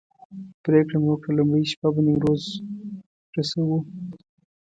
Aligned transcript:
پرېکړه 0.65 0.97
مو 1.01 1.09
وکړه 1.11 1.31
لومړۍ 1.37 1.63
شپه 1.71 1.87
به 1.93 2.01
نیمروز 2.07 2.43
رسوو. 3.35 3.77